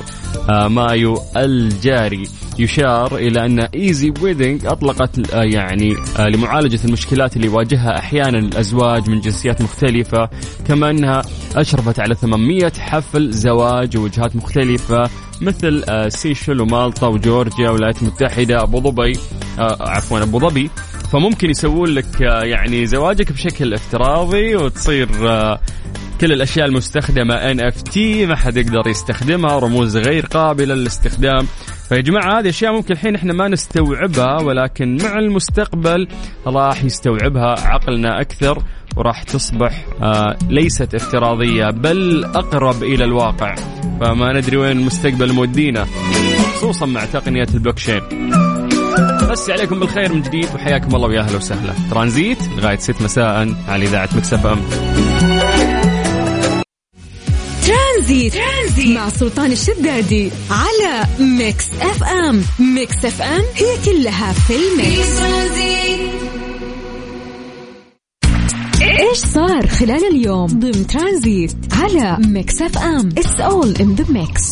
آه، 0.50 0.68
مايو 0.68 1.22
الجاري. 1.36 2.28
يشار 2.58 3.16
إلى 3.16 3.46
أن 3.46 3.60
Easy 3.60 4.12
Wedding 4.22 4.66
أطلقت 4.66 5.34
آه، 5.34 5.42
يعني 5.42 5.96
آه، 6.18 6.28
لمعالجة 6.28 6.80
المشكلات 6.84 7.36
اللي 7.36 7.46
يواجهها 7.46 7.98
أحيانا 7.98 8.38
الأزواج 8.38 9.10
من 9.10 9.20
جنسيات 9.20 9.62
مختلفة 9.62 10.28
كما 10.66 10.90
أنها 10.90 11.22
أشرفت 11.56 12.00
على 12.00 12.14
800 12.14 12.72
حفل 12.78 13.30
زواج 13.30 13.96
ووجهات 13.96 14.36
مختلفة 14.36 15.10
مثل 15.40 15.84
سيشل 16.08 16.60
ومالطا 16.60 17.06
وجورجيا 17.06 17.70
والولايات 17.70 18.02
المتحدة 18.02 18.62
أبو 18.62 18.80
ظبي 18.80 19.12
عفوا 19.58 20.22
أبو 20.22 20.38
ظبي. 20.38 20.70
فممكن 21.12 21.50
يسوون 21.50 21.88
لك 21.88 22.20
يعني 22.20 22.86
زواجك 22.86 23.32
بشكل 23.32 23.74
افتراضي 23.74 24.56
وتصير 24.56 25.08
كل 26.20 26.32
الأشياء 26.32 26.66
المستخدمة 26.66 27.34
NFT 27.34 28.26
ما 28.26 28.36
حد 28.36 28.56
يقدر 28.56 28.88
يستخدمها 28.88 29.58
رموز 29.58 29.96
غير 29.96 30.26
قابلة 30.26 30.74
للاستخدام. 30.74 31.46
فيا 31.88 32.00
جماعة 32.00 32.38
هذه 32.38 32.48
أشياء 32.48 32.72
ممكن 32.72 32.92
الحين 32.92 33.14
إحنا 33.14 33.32
ما 33.32 33.48
نستوعبها 33.48 34.42
ولكن 34.42 34.96
مع 35.02 35.18
المستقبل 35.18 36.08
راح 36.46 36.84
يستوعبها 36.84 37.54
عقلنا 37.60 38.20
أكثر 38.20 38.62
وراح 38.96 39.22
تصبح 39.22 39.86
آه 40.02 40.36
ليست 40.48 40.94
افتراضية 40.94 41.70
بل 41.70 42.24
أقرب 42.24 42.82
إلى 42.82 43.04
الواقع. 43.04 43.54
فما 44.00 44.32
ندري 44.32 44.56
وين 44.56 44.78
المستقبل 44.78 45.32
مودينا 45.32 45.86
خصوصا 46.56 46.86
مع 46.86 47.04
تقنية 47.04 47.46
البلوكشين. 47.54 48.00
مسي 49.30 49.50
عليكم 49.50 49.80
بالخير 49.80 50.12
من 50.12 50.22
جديد 50.22 50.48
وحياكم 50.54 50.94
الله 50.96 51.08
ويا 51.08 51.20
أهلا 51.20 51.36
وسهلا. 51.36 51.72
ترانزيت 51.90 52.38
لغاية 52.58 52.76
6 52.78 53.04
مساء 53.04 53.54
على 53.68 53.84
إذاعة 53.84 54.08
Mix 54.16 54.46
FM. 54.46 54.58
ترانزيت, 57.96 58.34
ترانزيت. 58.34 58.96
مع 58.96 59.08
سلطان 59.08 59.52
الشدادي 59.52 60.30
على 60.50 61.04
Mix 61.18 61.70
FM. 61.80 62.42
Mix 62.58 63.04
FM 63.04 63.42
هي 63.54 63.76
كلها 63.84 64.32
في 64.32 64.54
ال 64.56 64.69
mix. 64.69 65.20
إيش 68.82 69.18
صار 69.18 69.66
خلال 69.66 70.04
اليوم 70.10 70.46
ضمن 70.46 70.86
ترانزيت 70.86 71.56
على 71.72 72.16
Mix 72.28 72.62
FM؟ 72.62 73.08
It's 73.18 73.40
all 73.40 73.74
in 73.80 73.94
the 73.94 74.04
mix 74.12 74.42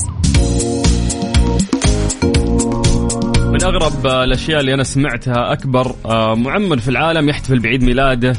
من 3.52 3.62
أغرب 3.62 4.06
الأشياء 4.06 4.60
اللي 4.60 4.74
أنا 4.74 4.84
سمعتها 4.84 5.52
أكبر 5.52 5.94
آه، 6.06 6.34
معمر 6.34 6.78
في 6.78 6.88
العالم 6.88 7.28
يحتفل 7.28 7.58
بعيد 7.58 7.82
ميلاده. 7.82 8.36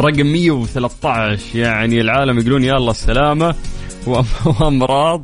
رقم 0.00 0.26
113 0.26 1.38
يعني 1.54 2.00
العالم 2.00 2.38
يقولون 2.38 2.64
يلا 2.64 2.90
السلامة. 2.90 3.54
وأمراض 4.60 5.22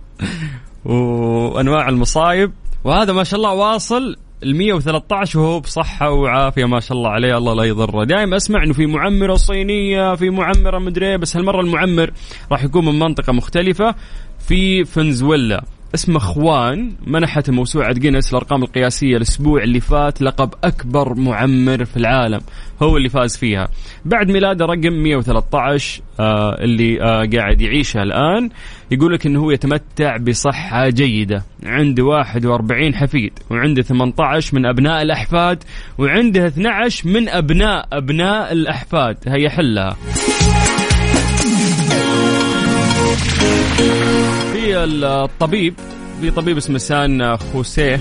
وأنواع 0.84 1.88
المصايب. 1.88 2.52
وهذا 2.84 3.12
ما 3.12 3.24
شاء 3.24 3.38
الله 3.38 3.52
واصل 3.52 4.16
ال 4.42 4.56
113 4.56 5.38
وهو 5.38 5.60
بصحة 5.60 6.10
وعافية 6.10 6.64
ما 6.64 6.80
شاء 6.80 6.98
الله 6.98 7.10
عليه. 7.10 7.38
الله 7.38 7.54
لا 7.54 7.64
يضره. 7.64 8.04
دائما 8.04 8.36
أسمع 8.36 8.62
إنه 8.62 8.72
في 8.72 8.86
معمرة 8.86 9.34
صينية 9.34 10.14
في 10.14 10.30
معمرة 10.30 10.78
مدري 10.78 11.18
بس 11.18 11.36
هالمرة 11.36 11.60
المعمر 11.60 12.10
راح 12.52 12.64
يكون 12.64 12.84
من 12.84 12.98
منطقة 12.98 13.32
مختلفة 13.32 13.94
في 14.38 14.84
فنزويلا. 14.84 15.64
اسمه 15.94 16.18
خوان 16.18 16.92
منحت 17.06 17.50
موسوعة 17.50 17.92
جينيس 17.92 18.30
الأرقام 18.30 18.62
القياسية 18.62 19.16
الأسبوع 19.16 19.62
اللي 19.62 19.80
فات 19.80 20.22
لقب 20.22 20.54
أكبر 20.64 21.14
معمر 21.14 21.84
في 21.84 21.96
العالم 21.96 22.40
هو 22.82 22.96
اللي 22.96 23.08
فاز 23.08 23.36
فيها. 23.36 23.68
بعد 24.04 24.30
ميلاده 24.30 24.64
رقم 24.64 24.92
113 24.92 26.02
آه 26.20 26.56
اللي 26.60 27.02
آه 27.02 27.28
قاعد 27.36 27.60
يعيشها 27.60 28.02
الآن 28.02 28.50
يقول 28.90 29.12
لك 29.14 29.26
أنه 29.26 29.40
هو 29.40 29.50
يتمتع 29.50 30.16
بصحة 30.16 30.88
جيدة. 30.88 31.42
عنده 31.66 32.04
41 32.04 32.94
حفيد 32.94 33.32
وعنده 33.50 33.82
18 33.82 34.56
من 34.56 34.66
أبناء 34.66 35.02
الأحفاد 35.02 35.64
وعنده 35.98 36.46
12 36.46 37.08
من 37.08 37.28
أبناء 37.28 37.88
أبناء 37.92 38.52
الأحفاد. 38.52 39.16
هي 39.26 39.50
حلها. 39.50 39.96
الطبيب 44.84 45.74
في 46.20 46.30
طبيب 46.30 46.56
اسمه 46.56 46.78
سان 46.78 47.36
خوسيه 47.36 48.00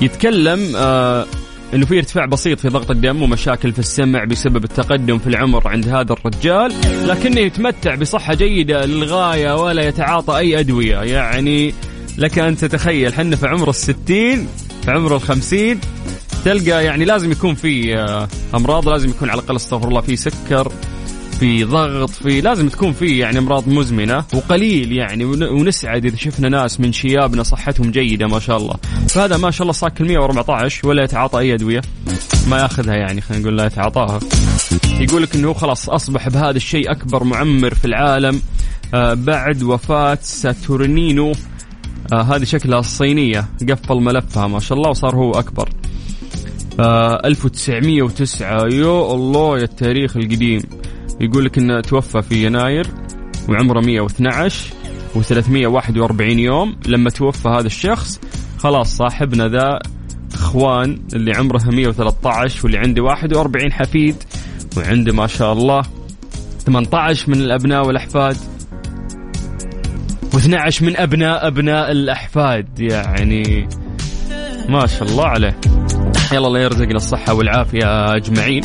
يتكلم 0.00 0.72
آه 0.76 1.26
إنه 1.74 1.86
في 1.86 1.98
ارتفاع 1.98 2.26
بسيط 2.26 2.60
في 2.60 2.68
ضغط 2.68 2.90
الدم 2.90 3.22
ومشاكل 3.22 3.72
في 3.72 3.78
السمع 3.78 4.24
بسبب 4.24 4.64
التقدم 4.64 5.18
في 5.18 5.26
العمر 5.26 5.68
عند 5.68 5.88
هذا 5.88 6.12
الرجال 6.12 6.72
لكنه 7.06 7.40
يتمتع 7.40 7.94
بصحة 7.94 8.34
جيدة 8.34 8.86
للغاية 8.86 9.62
ولا 9.64 9.82
يتعاطى 9.82 10.36
أي 10.38 10.60
أدوية. 10.60 10.96
يعني 10.96 11.74
لك 12.18 12.38
أن 12.38 12.56
تتخيل 12.56 13.14
حنا 13.14 13.36
في 13.36 13.46
عمر 13.46 13.70
الستين 13.70 14.48
في 14.84 14.90
عمر 14.90 15.16
الخمسين 15.16 15.80
تلقى 16.44 16.84
يعني 16.84 17.04
لازم 17.04 17.32
يكون 17.32 17.54
في 17.54 17.96
آه، 17.98 18.28
أمراض 18.54 18.88
لازم 18.88 19.10
يكون 19.10 19.30
على 19.30 19.40
الأقل 19.40 19.56
استغفر 19.56 19.88
الله 19.88 20.00
في 20.00 20.16
سكر 20.16 20.72
في 21.40 21.64
ضغط 21.64 22.10
في 22.10 22.40
لازم 22.40 22.68
تكون 22.68 22.92
في 22.92 23.18
يعني 23.18 23.38
أمراض 23.38 23.68
مزمنة 23.68 24.24
وقليل 24.34 24.92
يعني 24.92 25.24
ونسعد 25.24 26.04
إذا 26.04 26.16
شفنا 26.16 26.48
ناس 26.48 26.80
من 26.80 26.92
شيابنا 26.92 27.42
صحتهم 27.42 27.90
جيدة 27.90 28.26
ما 28.26 28.38
شاء 28.38 28.56
الله. 28.56 28.74
فهذا 29.08 29.36
ما 29.36 29.50
شاء 29.50 29.62
الله 29.62 29.72
صار 29.72 29.92
114 30.00 30.88
ولا 30.88 31.04
يتعاطى 31.04 31.38
أي 31.38 31.54
أدوية. 31.54 31.80
ما 32.48 32.58
يأخذها 32.58 32.94
يعني 32.94 33.20
خلينا 33.20 33.42
نقول 33.42 33.58
لا 33.58 33.66
يتعاطاها. 33.66 34.20
يقول 35.00 35.22
لك 35.22 35.34
إنه 35.34 35.52
خلاص 35.52 35.88
أصبح 35.88 36.28
بهذا 36.28 36.56
الشيء 36.56 36.90
أكبر 36.90 37.24
معمر 37.24 37.74
في 37.74 37.84
العالم 37.84 38.42
آه 38.94 39.14
بعد 39.14 39.62
وفاة 39.62 40.18
ساتورنينو. 40.22 41.32
آه 42.12 42.22
هذه 42.22 42.44
شكلها 42.44 42.78
الصينيه 42.78 43.48
قفل 43.70 43.94
ملفها 43.94 44.46
ما 44.46 44.60
شاء 44.60 44.78
الله 44.78 44.90
وصار 44.90 45.16
هو 45.16 45.30
أكبر. 45.30 45.68
آه 46.80 47.20
1909 47.24 48.66
يا 48.72 49.14
الله 49.14 49.58
يا 49.58 49.62
التاريخ 49.62 50.16
القديم. 50.16 50.62
يقول 51.20 51.44
لك 51.44 51.58
انه 51.58 51.80
توفى 51.80 52.22
في 52.22 52.46
يناير 52.46 52.86
وعمره 53.48 53.80
112 53.80 54.74
و341 55.14 56.20
يوم. 56.20 56.76
لما 56.86 57.10
توفى 57.10 57.48
هذا 57.48 57.66
الشخص 57.66 58.20
خلاص 58.58 58.96
صاحبنا 58.96 59.48
ذا 59.48 59.78
إخوان 60.34 60.98
اللي 61.14 61.32
عمره 61.36 61.62
113 61.66 62.60
واللي 62.64 62.78
عنده 62.78 63.02
41 63.02 63.72
حفيد 63.72 64.16
وعنده 64.76 65.12
ما 65.12 65.26
شاء 65.26 65.52
الله 65.52 65.82
18 66.66 67.30
من 67.30 67.36
الأبناء 67.40 67.86
والأحفاد. 67.86 68.36
و12 70.32 70.82
من 70.82 70.96
أبناء 70.96 71.46
أبناء 71.46 71.90
الأحفاد. 71.90 72.80
يعني 72.80 73.68
ما 74.68 74.86
شاء 74.86 75.08
الله 75.08 75.24
عليه. 75.26 75.56
يلا 76.32 76.46
الله 76.46 76.60
يرزقنا 76.60 76.96
الصحة 76.96 77.34
والعافية 77.34 78.16
أجمعين 78.16 78.62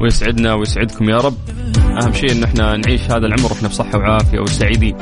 ويسعدنا 0.00 0.54
ويسعدكم 0.54 1.10
يا 1.10 1.16
رب. 1.16 1.36
أهم 2.02 2.12
شيء 2.14 2.32
إن 2.32 2.44
إحنا 2.44 2.76
نعيش 2.76 3.00
هذا 3.00 3.26
العمر 3.26 3.52
وإحنا 3.52 3.68
بصحة 3.68 3.98
وعافية 3.98 4.38
وسعيدين. 4.38 4.96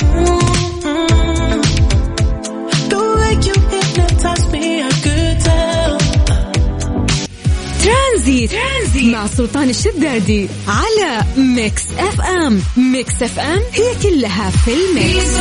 ترانزيت. 7.82 8.50
ترانزيت. 8.50 9.14
مع 9.14 9.26
سلطان 9.26 9.70
الشدادي 9.70 10.48
على 10.68 11.24
Mix 11.36 11.82
FM. 11.98 12.60
Mix 12.76 13.22
FM 13.22 13.60
هي 13.72 13.94
كلها 14.02 14.50
في 14.50 14.70
ال 14.70 14.84
mix. 14.84 15.36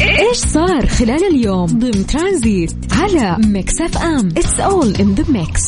إيش 0.00 0.36
صار 0.36 0.86
خلال 0.86 1.24
اليوم؟ 1.34 1.66
ضمن 1.66 2.06
ترانزيت 2.06 2.76
على 2.92 3.36
Mix 3.46 3.80
FM. 3.80 4.28
It's 4.36 4.60
all 4.60 4.94
in 4.94 5.14
the 5.14 5.24
mix 5.28 5.62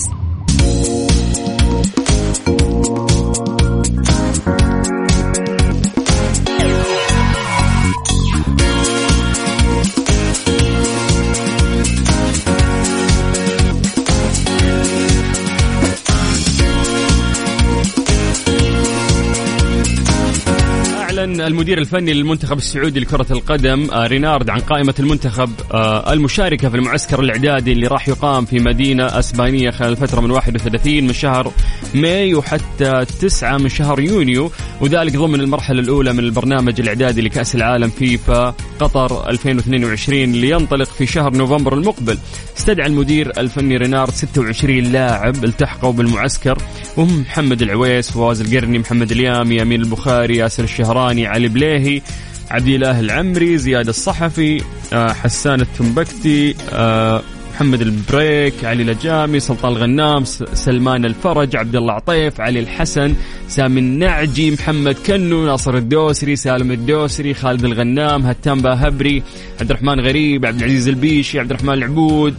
المدير 21.50 21.78
الفني 21.78 22.12
للمنتخب 22.12 22.58
السعودي 22.58 23.00
لكرة 23.00 23.26
القدم 23.30 23.90
آه، 23.90 24.06
رينارد 24.06 24.50
عن 24.50 24.60
قائمة 24.60 24.94
المنتخب 24.98 25.50
آه، 25.72 26.12
المشاركة 26.12 26.68
في 26.68 26.76
المعسكر 26.76 27.20
الإعدادي 27.20 27.72
اللي 27.72 27.86
راح 27.86 28.08
يقام 28.08 28.44
في 28.44 28.58
مدينة 28.58 29.06
أسبانية 29.18 29.70
خلال 29.70 29.90
الفترة 29.90 30.20
من 30.20 30.30
31 30.30 31.06
من 31.06 31.12
شهر 31.12 31.52
مايو 31.94 32.42
حتى 32.42 33.04
9 33.20 33.58
من 33.58 33.68
شهر 33.68 34.00
يونيو 34.00 34.50
وذلك 34.80 35.16
ضمن 35.16 35.40
المرحلة 35.40 35.80
الأولى 35.80 36.12
من 36.12 36.18
البرنامج 36.18 36.80
الإعدادي 36.80 37.20
لكأس 37.20 37.54
العالم 37.54 37.90
فيفا 37.90 38.54
قطر 38.80 39.30
2022 39.30 40.22
اللي 40.22 40.50
ينطلق 40.50 40.88
في 40.88 41.06
شهر 41.06 41.36
نوفمبر 41.36 41.74
المقبل. 41.74 42.18
استدعى 42.58 42.86
المدير 42.86 43.40
الفني 43.40 43.76
رينارد 43.76 44.14
26 44.14 44.78
لاعب 44.78 45.44
التحقوا 45.44 45.92
بالمعسكر 45.92 46.58
وهم 46.96 47.20
محمد 47.20 47.62
العويس 47.62 48.10
فواز 48.10 48.40
القرني 48.40 48.78
محمد 48.78 49.10
اليامي 49.10 49.62
أمين 49.62 49.82
البخاري 49.82 50.36
ياسر 50.36 50.64
الشهراني 50.64 51.26
علي 51.40 51.48
بليهي 51.48 52.02
عبد 52.50 52.66
الإله 52.66 53.00
العمري 53.00 53.58
زياد 53.58 53.88
الصحفي 53.88 54.62
آه، 54.92 55.12
حسان 55.12 55.60
التمبكتي 55.60 56.54
آه، 56.72 57.22
محمد 57.54 57.80
البريك 57.80 58.64
علي 58.64 58.84
لجامي 58.84 59.40
سلطان 59.40 59.72
الغنام 59.72 60.24
سلمان 60.54 61.04
الفرج 61.04 61.56
عبد 61.56 61.76
الله 61.76 61.92
عطيف 61.92 62.40
علي 62.40 62.60
الحسن 62.60 63.14
سامي 63.48 63.80
النجعي 63.80 64.50
محمد 64.50 64.96
كنو 65.06 65.46
ناصر 65.46 65.76
الدوسري 65.76 66.36
سالم 66.36 66.70
الدوسري 66.72 67.34
خالد 67.34 67.64
الغنام 67.64 68.26
هتان 68.26 68.60
باهبري 68.60 69.22
عبد 69.60 69.70
الرحمن 69.70 70.00
غريب 70.00 70.46
عبد 70.46 70.58
العزيز 70.58 70.88
البيشي 70.88 71.40
عبد 71.40 71.50
الرحمن 71.50 71.74
العبود 71.74 72.34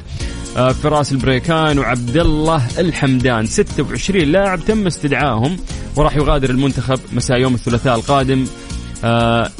آه، 0.57 0.71
فراس 0.71 1.11
البريكان 1.11 1.79
وعبد 1.79 2.17
الله 2.17 2.61
الحمدان. 2.79 3.45
26 3.45 4.21
لاعب 4.31 4.59
تم 4.59 4.87
استدعائهم 4.87 5.57
وراح 5.95 6.15
يغادر 6.15 6.49
المنتخب 6.49 6.99
مساء 7.13 7.37
يوم 7.37 7.53
الثلاثاء 7.53 7.95
القادم. 7.95 8.45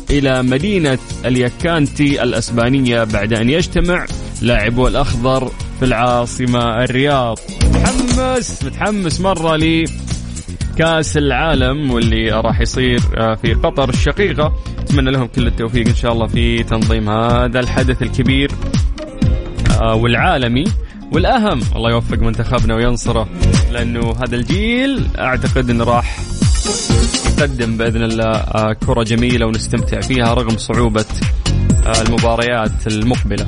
إلى 0.10 0.44
مدينة 0.44 0.98
اليكانتي 1.26 2.24
الأسبانية 2.24 3.04
بعد 3.04 3.34
أن 3.34 3.50
يجتمع 3.50 4.06
لاعبو 4.42 4.88
الأخضر 4.88 5.52
في 5.80 5.86
العاصمة 5.86 6.84
الرياض. 6.84 7.40
متحمس 7.64 8.64
متحمس 8.64 9.22
مرة 9.22 9.56
لي. 9.56 9.86
كأس 10.78 11.18
العالم 11.18 11.92
واللي 11.92 12.32
راح 12.32 12.62
يصير 12.62 13.00
آه، 13.18 13.36
في 13.36 13.54
قطر 13.54 13.90
الشقيقة. 13.90 14.54
أتمنى 14.80 15.12
لهم 15.12 15.28
كل 15.28 15.48
التوفيق 15.48 15.88
إن 15.88 15.96
شاء 15.96 16.12
الله 16.14 16.28
في 16.28 16.64
تنظيم 16.64 17.10
هذا 17.10 17.60
الحدث 17.60 18.02
الكبير 18.02 18.52
آه، 19.82 19.96
والعالمي 19.96 20.64
والأهم. 21.12 21.60
الله 21.76 21.90
يوفق 21.92 22.18
منتخبنا 22.18 22.76
وينصره 22.76 23.28
لأنه 23.72 24.16
هذا 24.24 24.36
الجيل 24.36 25.08
أعتقد 25.18 25.70
إنه 25.70 25.84
راح 25.84 26.18
يقدم 27.42 27.78
بإذن 27.78 28.04
الله 28.04 28.32
آه، 28.32 28.74
كرة 28.74 29.04
جميلة 29.04 29.46
ونستمتع 29.46 30.02
فيها 30.02 30.34
رغم 30.34 30.58
صعوبة 30.58 31.06
آه، 31.86 32.02
المباريات 32.02 32.88
المقبلة. 32.88 33.48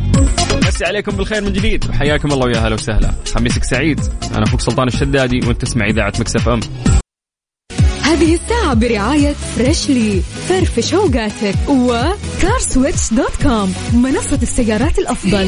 مسي 0.68 0.86
عليكم 0.86 1.12
بالخير 1.12 1.42
من 1.42 1.54
جديد 1.54 1.90
وحياكم 1.90 2.32
الله 2.32 2.46
ويا 2.46 2.58
هلا 2.58 2.74
وسهلا. 2.74 3.12
خميسك 3.36 3.64
سعيد 3.64 4.00
أنا 4.36 4.44
أخوك 4.44 4.62
سلطان 4.62 4.88
الشدادي 4.88 5.40
وأنت 5.48 5.62
تسمع 5.62 5.86
إذاعة 5.86 6.14
Mix 6.20 6.50
FM. 6.50 6.60
هذه 8.04 8.34
الساعة 8.36 8.74
برعاية 8.74 9.34
Freshly 9.34 10.22
فرفش 10.22 10.94
اوقاتك 10.94 11.70
و 11.70 11.84
CarSwitch 11.84 13.13
dot 13.13 13.44
com 13.44 13.74
منصة 13.94 14.40
السيارات 14.42 15.00
الأفضل 15.00 15.48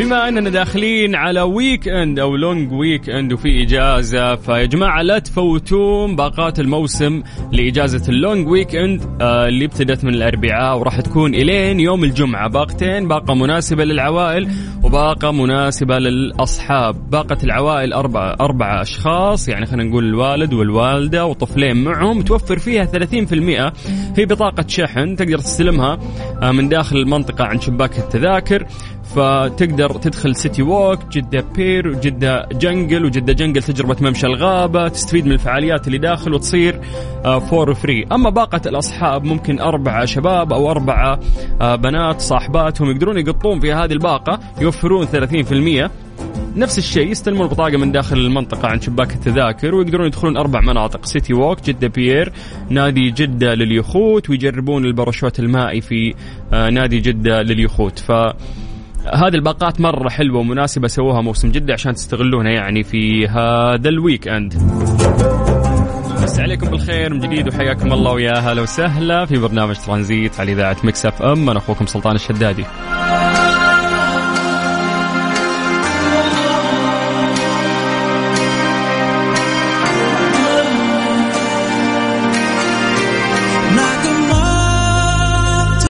بما 0.00 0.28
أننا 0.28 0.50
داخلين 0.50 1.14
على 1.14 1.40
weekend 1.42 2.18
أو 2.18 2.36
long 2.36 2.72
weekend 2.72 3.32
وفي 3.32 3.62
إجازة 3.62 4.34
فيا 4.36 4.64
جماعة 4.64 5.02
لا 5.02 5.18
تفوتون 5.18 6.16
باقات 6.16 6.60
الموسم 6.60 7.22
لإجازة 7.52 8.08
ال 8.08 8.48
long 8.48 8.76
weekend 8.76 9.02
اللي 9.22 9.64
ابتدت 9.64 10.04
من 10.04 10.14
الأربعاء 10.14 10.78
وراح 10.78 11.00
تكون 11.00 11.34
إلين 11.34 11.80
يوم 11.80 12.04
الجمعة. 12.04 12.48
باقتين 12.48 13.08
باقة 13.08 13.34
مناسبة 13.34 13.84
للعوائل 13.84 14.48
وباقة 14.82 15.30
مناسبة 15.32 15.98
للأصحاب. 15.98 17.10
باقة 17.10 17.38
العوائل 17.44 17.92
اربعه 17.92 18.36
اربعه 18.40 18.82
أشخاص 18.82 19.48
يعني 19.48 19.66
خلينا 19.66 19.90
نقول 19.90 20.04
الوالد 20.04 20.52
والوالدة 20.54 21.26
وطفلين 21.26 21.84
معهم 21.84 22.22
توفر 22.22 22.58
فيها 22.58 22.84
30% 22.84 23.72
في 24.14 24.24
بطاقة 24.24 24.64
شحن 24.68 25.16
تقدر 25.16 25.38
تستلمها 25.38 25.98
آه 26.42 26.52
من 26.52 26.68
داخل 26.68 26.96
المنطقة 26.96 27.44
عند 27.44 27.62
شباك 27.62 27.98
التذاكر. 27.98 28.66
فتقدر 29.14 29.92
تدخل 29.92 30.36
City 30.36 30.62
Walk 30.62 30.98
جدة 31.12 31.44
Pier 31.56 31.88
وجدة 31.88 32.48
Jungle 32.52 33.04
وجدة 33.04 33.32
Jungle 33.32 33.62
تجربة 33.62 33.96
ممشى 34.00 34.26
الغابة 34.26 34.88
تستفيد 34.88 35.26
من 35.26 35.32
الفعاليات 35.32 35.86
اللي 35.86 35.98
داخل 35.98 36.34
وتصير 36.34 36.80
for 37.24 37.74
free 37.74 38.06
أما 38.12 38.30
باقة 38.30 38.60
الأصحاب 38.66 39.24
ممكن 39.24 39.60
أربعة 39.60 40.04
شباب 40.04 40.52
أو 40.52 40.70
أربعة 40.70 41.20
آه، 41.60 41.76
بنات 41.76 42.20
صاحباتهم 42.20 42.90
يقدرون 42.90 43.18
يقطون 43.18 43.60
في 43.60 43.72
هذه 43.72 43.92
الباقة 43.92 44.40
يوفرون 44.60 45.06
30% 45.06 45.90
نفس 46.56 46.78
الشيء 46.78 47.10
يستلمون 47.10 47.46
البطاقة 47.46 47.76
من 47.76 47.92
داخل 47.92 48.18
المنطقة 48.18 48.68
عند 48.68 48.82
شباك 48.82 49.14
التذاكر 49.14 49.74
ويقدرون 49.74 50.06
يدخلون 50.06 50.36
أربع 50.36 50.60
مناطق 50.60 51.06
City 51.06 51.34
Walk 51.34 51.62
جدة 51.62 51.88
Pier 51.88 52.32
نادي 52.68 53.10
جدة 53.10 53.54
لليخوت 53.54 54.30
ويجربون 54.30 54.84
الباراشوت 54.84 55.40
المائي 55.40 55.80
في 55.80 56.14
آه، 56.52 56.70
نادي 56.70 56.98
جدة 56.98 57.42
لليخوت. 57.42 57.98
ف 57.98 58.12
هذه 59.06 59.34
الباقات 59.34 59.80
مرة 59.80 60.08
حلوة 60.08 60.40
ومناسبة 60.40 60.88
سووها 60.88 61.20
موسم 61.20 61.50
جدة 61.50 61.72
عشان 61.72 61.94
تستغلونها 61.94 62.52
يعني 62.52 62.82
في 62.82 63.28
هذا 63.28 63.88
ال 63.88 64.28
weekend 64.28 64.54
مسي 66.22 66.40
عليكم 66.40 66.70
بالخير 66.70 67.14
من 67.14 67.20
جديد 67.20 67.48
وحياكم 67.48 67.92
الله 67.92 68.12
ويا 68.12 68.32
هلا 68.38 68.62
وسهلا 68.62 69.26
في 69.26 69.38
برنامج 69.38 69.76
ترانزيت 69.76 70.40
على 70.40 70.52
إذاعة 70.52 70.76
Mix 70.84 71.06
FM. 71.06 71.50
أنا 71.50 71.58
أخوكم 71.58 71.86
سلطان 71.86 72.14
الشدادي. 72.16 72.64